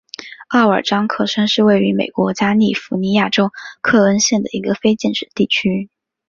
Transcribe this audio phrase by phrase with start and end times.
[0.47, 3.51] 奥尔章克申是位于美国加利福尼亚州
[3.81, 5.91] 克恩县的一个非建制地区。